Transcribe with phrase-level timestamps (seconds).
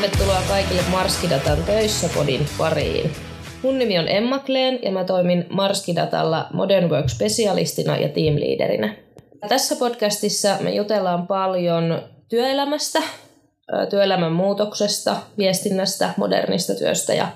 [0.00, 3.10] tervetuloa kaikille Marskidatan töissä podin pariin.
[3.62, 8.96] Mun nimi on Emma Kleen ja mä toimin Marskidatalla Modern Work specialistina ja teamleaderinä.
[9.48, 13.02] Tässä podcastissa me jutellaan paljon työelämästä,
[13.90, 17.28] työelämän muutoksesta, viestinnästä, modernista työstä ja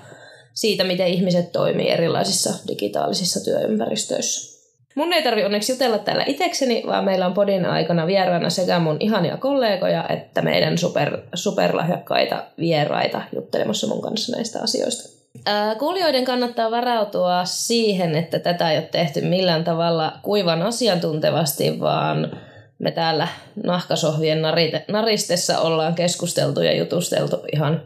[0.53, 4.54] siitä, miten ihmiset toimii erilaisissa digitaalisissa työympäristöissä.
[4.95, 8.97] Mun ei tarvi onneksi jutella täällä itekseni, vaan meillä on podin aikana vieraana sekä mun
[8.99, 15.15] ihania kollegoja että meidän super, superlahjakkaita vieraita juttelemassa mun kanssa näistä asioista.
[15.45, 22.31] Ää, kuulijoiden kannattaa varautua siihen, että tätä ei ole tehty millään tavalla kuivan asiantuntevasti, vaan
[22.79, 23.27] me täällä
[23.63, 27.81] nahkasohvien narite, naristessa ollaan keskusteltu ja jutusteltu ihan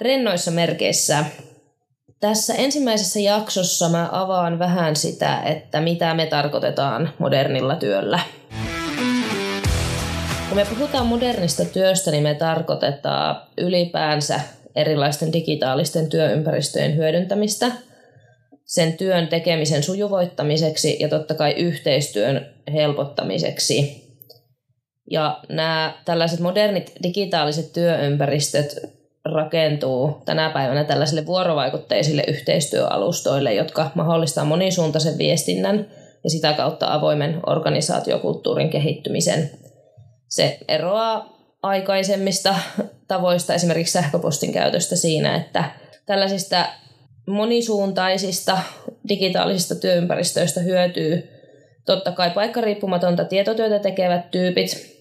[0.00, 1.24] rennoissa merkeissä
[2.22, 8.20] tässä ensimmäisessä jaksossa mä avaan vähän sitä, että mitä me tarkoitetaan modernilla työllä.
[10.48, 14.40] Kun me puhutaan modernista työstä, niin me tarkoitetaan ylipäänsä
[14.74, 17.72] erilaisten digitaalisten työympäristöjen hyödyntämistä
[18.64, 24.02] sen työn tekemisen sujuvoittamiseksi ja totta kai yhteistyön helpottamiseksi.
[25.10, 35.18] Ja nämä tällaiset modernit digitaaliset työympäristöt rakentuu tänä päivänä tällaisille vuorovaikutteisille yhteistyöalustoille, jotka mahdollistaa monisuuntaisen
[35.18, 35.86] viestinnän
[36.24, 39.50] ja sitä kautta avoimen organisaatiokulttuurin kehittymisen.
[40.28, 42.54] Se eroaa aikaisemmista
[43.08, 45.64] tavoista, esimerkiksi sähköpostin käytöstä siinä, että
[46.06, 46.66] tällaisista
[47.26, 48.58] monisuuntaisista
[49.08, 51.28] digitaalisista työympäristöistä hyötyy
[51.86, 54.91] totta kai paikkariippumatonta tietotyötä tekevät tyypit,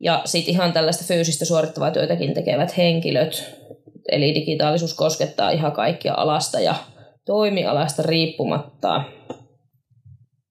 [0.00, 3.44] ja sitten ihan tällaista fyysistä suorittavaa työtäkin tekevät henkilöt.
[4.12, 6.74] Eli digitaalisuus koskettaa ihan kaikkia alasta ja
[7.24, 9.02] toimialasta riippumatta.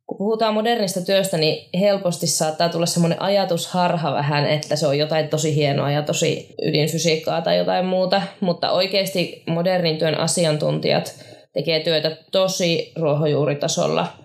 [0.07, 5.27] Kun puhutaan modernista työstä, niin helposti saattaa tulla semmoinen ajatusharha vähän, että se on jotain
[5.27, 8.21] tosi hienoa ja tosi ydinfysiikkaa tai jotain muuta.
[8.39, 14.24] Mutta oikeasti modernin työn asiantuntijat tekee työtä tosi ruohonjuuritasolla.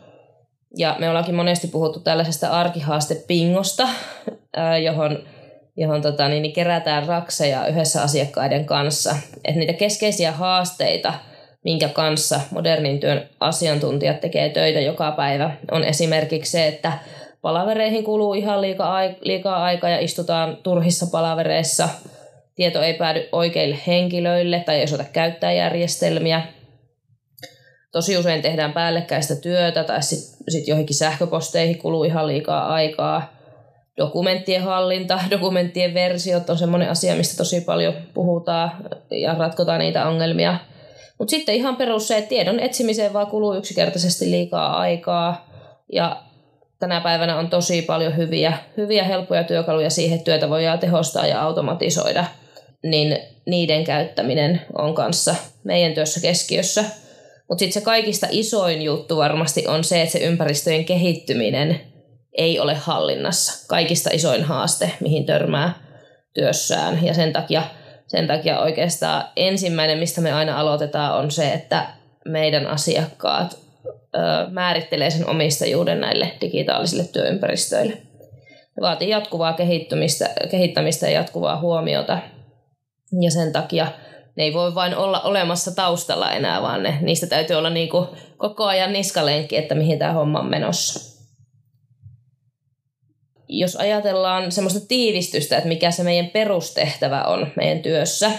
[0.76, 3.88] Ja me ollaankin monesti puhuttu tällaisesta arkihaastepingosta,
[4.84, 5.18] johon,
[5.76, 9.16] johon tota, niin, niin kerätään rakseja yhdessä asiakkaiden kanssa.
[9.44, 11.14] Et niitä keskeisiä haasteita,
[11.64, 16.92] minkä kanssa modernin työn asiantuntijat tekee töitä joka päivä, on esimerkiksi se, että
[17.42, 21.88] palavereihin kuluu ihan liikaa, liikaa aikaa ja istutaan turhissa palavereissa.
[22.54, 26.42] Tieto ei päädy oikeille henkilöille tai ei osata käyttää järjestelmiä.
[27.92, 33.32] Tosi usein tehdään päällekkäistä työtä tai sitten sit johonkin sähköposteihin kuluu ihan liikaa aikaa
[33.96, 38.72] dokumenttien hallinta, dokumenttien versiot on semmoinen asia, mistä tosi paljon puhutaan
[39.10, 40.58] ja ratkotaan niitä ongelmia.
[41.18, 45.48] Mutta sitten ihan perus se, että tiedon etsimiseen vaan kuluu yksinkertaisesti liikaa aikaa
[45.92, 46.22] ja
[46.78, 51.42] tänä päivänä on tosi paljon hyviä, hyviä helppoja työkaluja siihen, että työtä voidaan tehostaa ja
[51.42, 52.24] automatisoida,
[52.82, 55.34] niin niiden käyttäminen on kanssa
[55.64, 56.84] meidän työssä keskiössä.
[57.50, 61.80] Mutta sitten se kaikista isoin juttu varmasti on se, että se ympäristöjen kehittyminen
[62.32, 63.66] ei ole hallinnassa.
[63.68, 65.74] Kaikista isoin haaste, mihin törmää
[66.34, 67.04] työssään.
[67.04, 67.62] Ja sen takia,
[68.06, 71.86] sen takia oikeastaan ensimmäinen, mistä me aina aloitetaan, on se, että
[72.24, 74.18] meidän asiakkaat ö,
[74.50, 77.92] määrittelee sen omistajuuden näille digitaalisille työympäristöille.
[78.76, 79.56] Ne vaatii jatkuvaa
[80.50, 82.18] kehittämistä, ja jatkuvaa huomiota.
[83.20, 83.86] Ja sen takia
[84.36, 88.06] ne ei voi vain olla olemassa taustalla enää, vaan ne, niistä täytyy olla niin kuin
[88.36, 91.10] koko ajan niskalenkki, että mihin tämä homma on menossa
[93.52, 98.30] jos ajatellaan semmoista tiivistystä, että mikä se meidän perustehtävä on meidän työssä,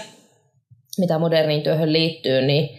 [0.98, 2.78] mitä moderniin työhön liittyy, niin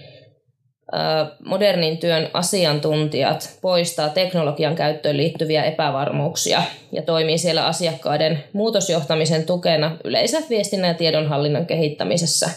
[1.46, 10.44] modernin työn asiantuntijat poistaa teknologian käyttöön liittyviä epävarmuuksia ja toimii siellä asiakkaiden muutosjohtamisen tukena yleisen
[10.50, 12.50] viestinnän ja tiedonhallinnan kehittämisessä.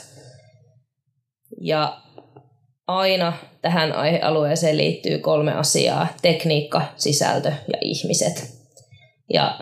[1.60, 1.96] Ja
[2.86, 8.56] aina tähän aihealueeseen liittyy kolme asiaa, tekniikka, sisältö ja ihmiset.
[9.32, 9.58] Ja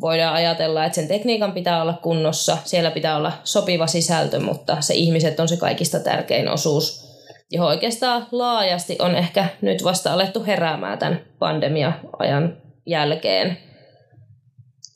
[0.00, 4.94] voidaan ajatella, että sen tekniikan pitää olla kunnossa, siellä pitää olla sopiva sisältö, mutta se
[4.94, 7.08] ihmiset on se kaikista tärkein osuus,
[7.50, 12.56] johon oikeastaan laajasti on ehkä nyt vasta alettu heräämään tämän pandemia-ajan
[12.86, 13.58] jälkeen.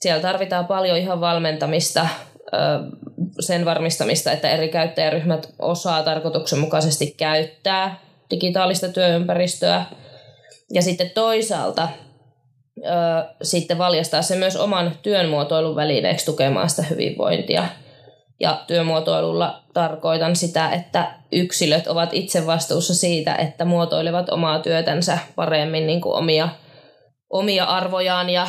[0.00, 2.08] Siellä tarvitaan paljon ihan valmentamista,
[3.40, 7.98] sen varmistamista, että eri käyttäjäryhmät osaa tarkoituksenmukaisesti käyttää
[8.30, 9.84] digitaalista työympäristöä.
[10.72, 11.88] Ja sitten toisaalta
[12.78, 12.82] ö,
[13.42, 17.64] sitten valjastaa se myös oman työnmuotoilun välineeksi tukemaan sitä hyvinvointia.
[18.40, 25.86] Ja työmuotoilulla tarkoitan sitä, että yksilöt ovat itse vastuussa siitä, että muotoilevat omaa työtänsä paremmin
[25.86, 26.48] niin kuin omia,
[27.32, 28.46] omia arvojaan ja,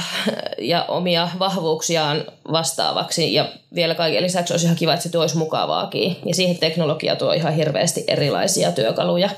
[0.57, 3.33] ja omia vahvuuksiaan vastaavaksi.
[3.33, 6.17] Ja vielä kaiken lisäksi olisi ihan kiva, että se tuoisi mukavaakin.
[6.25, 9.29] Ja siihen teknologia tuo ihan hirveästi erilaisia työkaluja.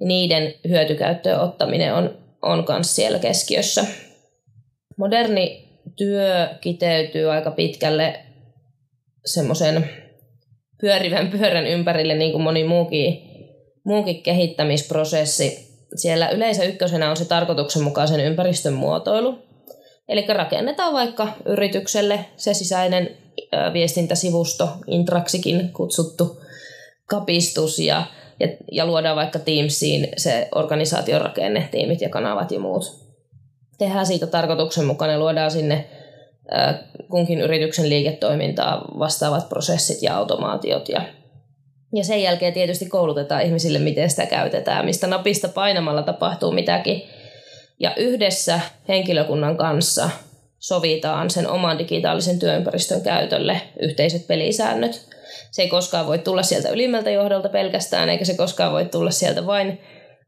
[0.00, 3.84] Niiden hyötykäyttöön ottaminen on, on myös siellä keskiössä.
[4.98, 8.20] Moderni työ kiteytyy aika pitkälle
[9.24, 9.90] semmoisen
[10.80, 13.22] pyörivän pyörän ympärille, niin kuin moni muukin,
[13.84, 19.38] muukin kehittämisprosessi siellä yleensä ykkösenä on se tarkoituksenmukaisen ympäristön muotoilu.
[20.08, 23.16] Eli rakennetaan vaikka yritykselle se sisäinen
[23.72, 26.40] viestintäsivusto, Intraxikin kutsuttu
[27.06, 28.02] kapistus ja,
[28.40, 33.04] ja, ja luodaan vaikka Teamsiin se organisaation rakenne, tiimit ja kanavat ja muut.
[33.78, 35.88] Tehdään siitä tarkoituksenmukainen, luodaan sinne
[37.10, 41.02] kunkin yrityksen liiketoimintaa vastaavat prosessit ja automaatiot ja
[41.94, 47.02] ja sen jälkeen tietysti koulutetaan ihmisille, miten sitä käytetään, mistä napista painamalla tapahtuu mitäkin.
[47.80, 50.10] Ja yhdessä henkilökunnan kanssa
[50.58, 55.08] sovitaan sen oman digitaalisen työympäristön käytölle yhteiset pelisäännöt.
[55.50, 59.46] Se ei koskaan voi tulla sieltä ylimmältä johdolta pelkästään, eikä se koskaan voi tulla sieltä
[59.46, 59.80] vain,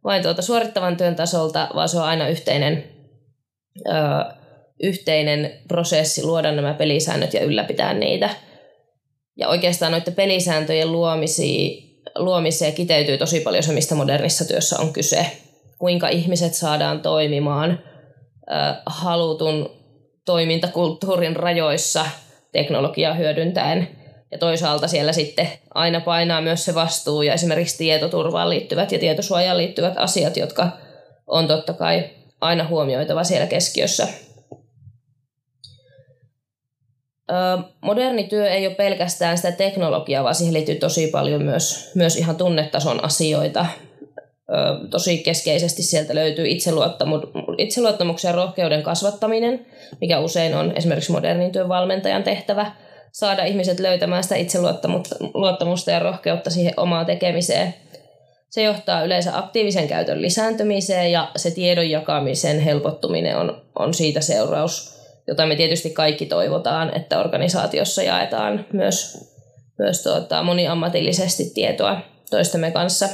[0.04, 2.84] vain tuolta suorittavan työn tasolta, vaan se on aina yhteinen,
[3.88, 3.92] ö,
[4.82, 8.30] yhteinen prosessi luoda nämä pelisäännöt ja ylläpitää niitä–
[9.36, 10.92] ja oikeastaan noiden pelisääntöjen
[12.18, 15.26] luomiseen kiteytyy tosi paljon se, mistä modernissa työssä on kyse.
[15.78, 17.70] Kuinka ihmiset saadaan toimimaan
[18.52, 19.70] äh, halutun
[20.24, 22.06] toimintakulttuurin rajoissa
[22.52, 23.88] teknologiaa hyödyntäen.
[24.32, 29.58] Ja toisaalta siellä sitten aina painaa myös se vastuu ja esimerkiksi tietoturvaan liittyvät ja tietosuojaan
[29.58, 30.68] liittyvät asiat, jotka
[31.26, 32.10] on totta kai
[32.40, 34.08] aina huomioitava siellä keskiössä
[37.80, 42.36] moderni työ ei ole pelkästään sitä teknologiaa, vaan siihen liittyy tosi paljon myös, myös ihan
[42.36, 43.66] tunnetason asioita.
[44.90, 46.46] Tosi keskeisesti sieltä löytyy
[47.58, 49.66] itseluottamuksen ja rohkeuden kasvattaminen,
[50.00, 52.72] mikä usein on esimerkiksi modernin työn valmentajan tehtävä,
[53.12, 57.74] saada ihmiset löytämään sitä itseluottamusta ja rohkeutta siihen omaan tekemiseen.
[58.50, 64.95] Se johtaa yleensä aktiivisen käytön lisääntymiseen ja se tiedon jakamisen helpottuminen on, on siitä seuraus–
[65.28, 69.18] jota me tietysti kaikki toivotaan, että organisaatiossa jaetaan myös,
[69.78, 72.00] myös tuota, moniammatillisesti tietoa
[72.30, 73.08] toistemme kanssa.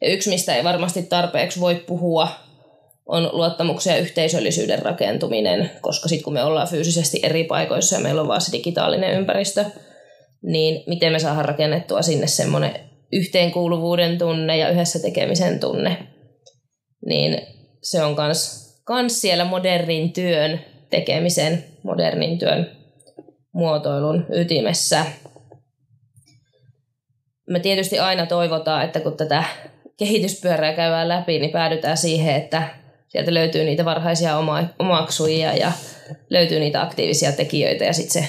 [0.00, 2.28] Ja yksi, mistä ei varmasti tarpeeksi voi puhua,
[3.06, 8.20] on luottamuksen ja yhteisöllisyyden rakentuminen, koska sitten kun me ollaan fyysisesti eri paikoissa ja meillä
[8.20, 9.64] on vaan se digitaalinen ympäristö,
[10.42, 12.80] niin miten me saadaan rakennettua sinne semmoinen
[13.12, 15.96] yhteenkuuluvuuden tunne ja yhdessä tekemisen tunne,
[17.06, 17.46] niin
[17.82, 20.60] se on myös kans siellä modernin työn
[20.90, 22.70] tekemisen, modernin työn
[23.52, 25.06] muotoilun ytimessä.
[27.50, 29.44] Me tietysti aina toivotaan, että kun tätä
[29.96, 32.68] kehityspyörää käydään läpi, niin päädytään siihen, että
[33.08, 35.72] sieltä löytyy niitä varhaisia oma- omaksujia ja
[36.30, 38.28] löytyy niitä aktiivisia tekijöitä ja sitten se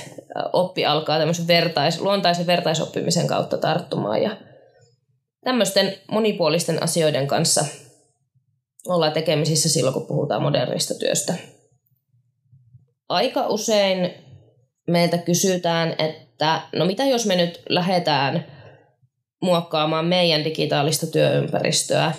[0.53, 4.37] oppi alkaa tämmöisen vertais, luontaisen vertaisoppimisen kautta tarttumaan ja
[5.43, 7.65] tämmöisten monipuolisten asioiden kanssa
[8.87, 11.33] ollaan tekemisissä silloin, kun puhutaan modernista työstä.
[13.09, 14.13] Aika usein
[14.87, 18.45] meiltä kysytään, että no mitä jos me nyt lähdetään
[19.41, 22.11] muokkaamaan meidän digitaalista työympäristöä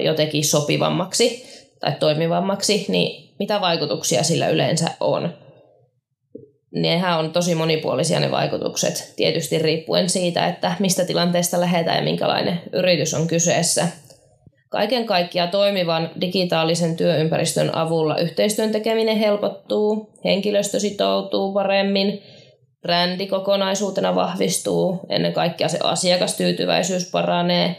[0.00, 1.46] jotenkin sopivammaksi
[1.80, 5.34] tai toimivammaksi, niin mitä vaikutuksia sillä yleensä on?
[6.70, 12.62] Nehän on tosi monipuolisia ne vaikutukset, tietysti riippuen siitä, että mistä tilanteesta lähdetään ja minkälainen
[12.72, 13.88] yritys on kyseessä–
[14.74, 22.22] Kaiken kaikkiaan toimivan digitaalisen työympäristön avulla yhteistyön tekeminen helpottuu, henkilöstö sitoutuu paremmin,
[22.82, 27.76] brändi kokonaisuutena vahvistuu, ennen kaikkea se asiakastyytyväisyys paranee,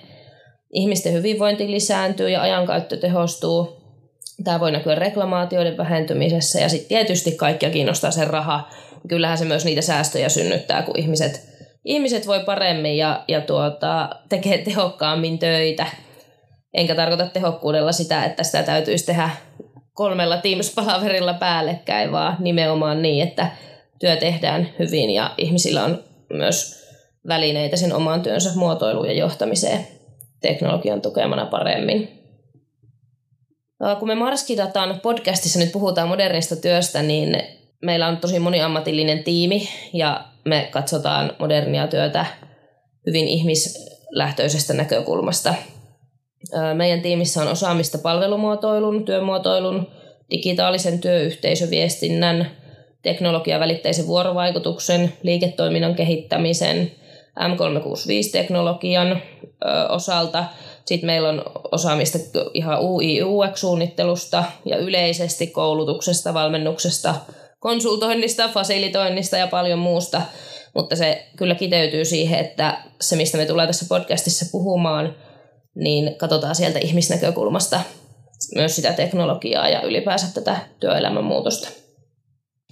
[0.73, 3.77] ihmisten hyvinvointi lisääntyy ja ajankäyttö tehostuu.
[4.43, 8.69] Tämä voi näkyä reklamaatioiden vähentymisessä ja sitten tietysti kaikkia kiinnostaa se raha.
[9.07, 11.49] Kyllähän se myös niitä säästöjä synnyttää, kun ihmiset,
[11.85, 15.85] ihmiset voi paremmin ja, ja tuota, tekee tehokkaammin töitä–
[16.75, 19.29] Enkä tarkoita tehokkuudella sitä, että sitä täytyisi tehdä
[19.93, 23.51] kolmella Teams-palaverilla päällekkäin, vaan nimenomaan niin, että
[23.99, 26.03] työ tehdään hyvin ja ihmisillä on
[26.33, 26.85] myös
[27.27, 29.87] välineitä sen oman työnsä muotoiluun ja johtamiseen
[30.41, 32.21] teknologian tukemana paremmin.
[33.99, 37.41] Kun me Marskidatan podcastissa nyt puhutaan modernista työstä, niin
[37.81, 42.25] meillä on tosi moniammatillinen tiimi ja me katsotaan modernia työtä
[43.07, 45.53] hyvin ihmislähtöisestä näkökulmasta–
[46.73, 49.87] meidän tiimissä on osaamista palvelumuotoilun, työmuotoilun,
[50.31, 52.51] digitaalisen työyhteisöviestinnän,
[53.01, 56.91] teknologiavälitteisen vuorovaikutuksen, liiketoiminnan kehittämisen,
[57.39, 59.21] M365-teknologian
[59.89, 60.45] osalta
[60.85, 62.19] Sitten meillä on osaamista
[62.53, 67.15] ihan UI UX-suunnittelusta ja yleisesti koulutuksesta, valmennuksesta,
[67.59, 70.21] konsultoinnista, fasilitoinnista ja paljon muusta.
[70.75, 75.15] Mutta se kyllä kiteytyy siihen, että se mistä me tullaan tässä podcastissa puhumaan,
[75.75, 77.81] niin katsotaan sieltä ihmisnäkökulmasta
[78.55, 81.69] myös sitä teknologiaa ja ylipäänsä tätä työelämän muutosta.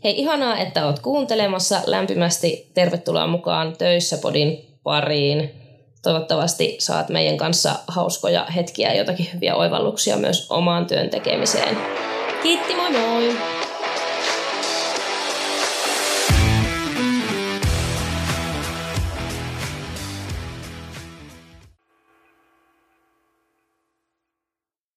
[0.03, 1.81] Hei, ihanaa, että oot kuuntelemassa.
[1.85, 5.51] Lämpimästi tervetuloa mukaan Töissä podin pariin.
[6.03, 11.77] Toivottavasti saat meidän kanssa hauskoja hetkiä ja jotakin hyviä oivalluksia myös omaan työn tekemiseen.
[12.43, 13.62] Kiitti, moi moi!